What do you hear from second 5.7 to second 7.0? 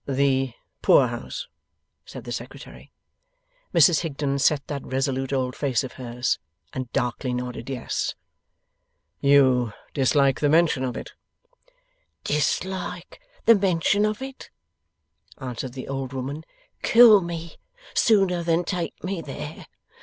of hers, and